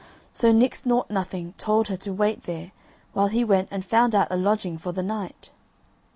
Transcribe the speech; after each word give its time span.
So 0.31 0.51
Nix 0.51 0.83
Nought 0.83 1.11
Nothing 1.11 1.53
told 1.59 1.87
her 1.89 1.97
to 1.97 2.11
wait 2.11 2.45
there 2.45 2.71
while 3.13 3.27
he 3.27 3.43
went 3.43 3.67
and 3.69 3.85
found 3.85 4.15
out 4.15 4.29
a 4.31 4.35
lodging 4.35 4.79
for 4.79 4.91
the 4.91 5.03
night. 5.03 5.51